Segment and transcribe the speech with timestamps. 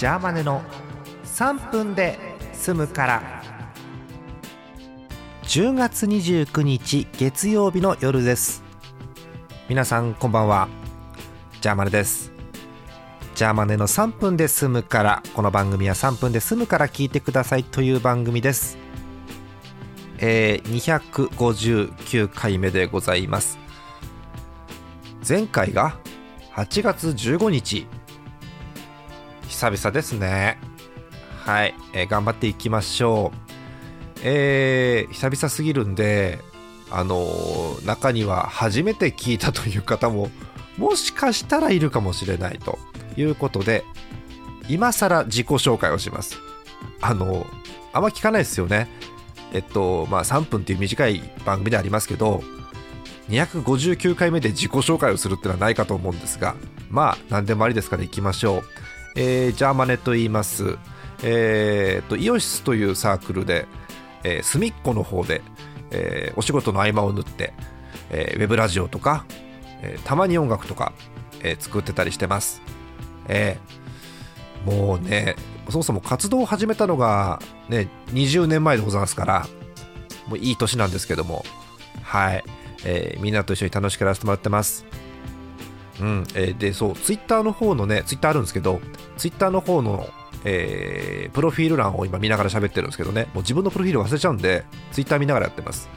[0.00, 0.62] ジャーマネの
[1.24, 2.18] 3分で
[2.54, 3.42] 済むから。
[5.42, 8.62] 10月29日月曜日の夜です。
[9.68, 10.68] 皆さんこんばんは。
[11.60, 12.32] ジャーマネです。
[13.34, 15.22] ジャーマネの3分で済むから。
[15.34, 18.78] この番組は3分で済むから聞いてくださいという番組です。
[20.16, 23.58] えー、259回目でございます。
[25.28, 25.98] 前回が
[26.54, 27.99] 8月15日。
[29.60, 30.58] 久々ですね。
[31.44, 33.30] はい、えー、頑張っていきましょ
[34.16, 34.20] う。
[34.24, 36.38] えー、久々すぎるんで
[36.90, 40.30] あのー、中には初めて聞いたという方も
[40.78, 42.78] もしかしたらいるかもしれないと
[43.18, 43.84] いうことで
[44.70, 46.38] 今更自己紹介をします。
[47.02, 47.46] あの
[47.92, 48.88] あんま聞かないですよね。
[49.52, 52.42] えっとまあ3分っていう短い番組でありますけど
[53.28, 56.54] 259回目で自己紹介をするってのはないかと思うんですが
[56.88, 58.62] まあ何でもありですから行きましょう、
[59.16, 60.78] えー、ジャーマネと言います。
[61.22, 63.66] えー、とイオシスというサークルで、
[64.24, 65.42] えー、隅っこの方で、
[65.90, 67.52] えー、お仕事の合間を縫って、
[68.10, 69.24] えー、ウェブラジオとか、
[69.82, 70.92] えー、たまに音楽とか、
[71.42, 72.62] えー、作ってたりしてます、
[73.28, 75.36] えー、もうね
[75.68, 79.46] そもそも活動を始めたのが、ね、20年前でございますから
[80.26, 81.44] もういい年なんですけども
[82.02, 82.44] はい、
[82.84, 84.84] えー、みんなと一緒に楽しくやらせてもらってます。
[86.00, 88.80] うんえー、でそうツイッターの方のねツイッターあるんですけど
[89.16, 90.08] ツイッターの方の
[90.44, 95.88] えー、プロフィール欄を今見ながら喋ってるんですけどね、もう自分のプロフィール忘れちゃうんで、ツイッター見ながらやってます。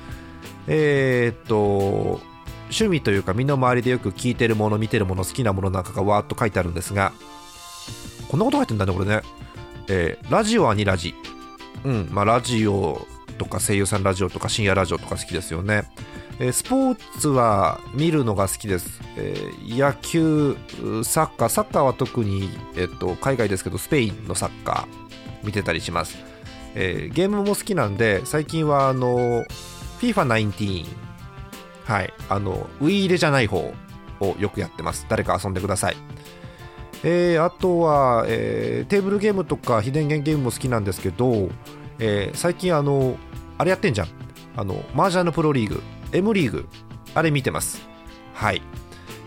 [0.68, 2.22] えー、っと、
[2.64, 7.14] 趣味というか身の回りでよく聞いてるもの、見てるもの、好きなものなんかがわーっと書いてあるんですが、
[8.28, 9.22] こんなこと書いてんだね、これね。
[9.88, 11.14] えー、ラジオは2ラジ。
[11.86, 13.06] うん、まあ、ラジオ
[13.38, 15.84] とか声優さんラジオとか深夜ラジオとか好きですよね。
[16.39, 19.02] え、スポーツは見るのが好きです。
[19.16, 20.58] えー、野球、
[21.03, 26.17] サッカー、サッカーは特に、えっと、海外ですけど、スペインのサッカー見てたりします。
[26.76, 29.45] えー、ゲームも好きなんで、最近はあの、
[30.02, 30.86] FIFA19、
[31.86, 33.73] はい、あの、ウイイレじゃない方
[34.20, 35.05] をよくやってます。
[35.10, 35.98] 誰か遊んでください。
[37.04, 41.50] えー、あとは、えー、テーブルゲームとか非電源ゲームも好きなんですけど、
[42.00, 43.17] えー、最近あの、
[43.58, 44.08] あれやってんじゃん。
[44.55, 45.82] あの、麻雀のプロリーグ、
[46.14, 46.68] M リーグ、
[47.16, 47.82] あれ見てます。
[48.34, 48.62] はい。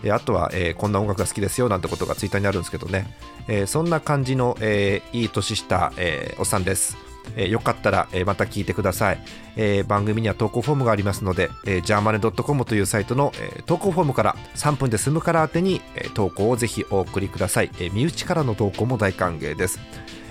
[0.03, 3.17] えあとは、えー、こんな音楽が好きですよなんてことがツイッターにあるんですけどね、
[3.47, 6.97] えー、そんな感じの、えー、いい年した、えおっさんです。
[7.35, 9.19] え、よかったら、え、また聞いてください、
[9.55, 19.79] え、番組には投稿フォームがありますので、えー、ジャーマネ .com というサイトの、え、投稿フォームから3分で済むから宛てに、え、投稿をぜひお送りください、え、身内からの投稿も大歓迎です、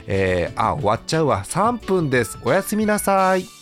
[0.07, 1.45] えー、あ終わっちゃうわ。
[1.45, 2.39] 3分です。
[2.45, 3.56] おやすみなさい。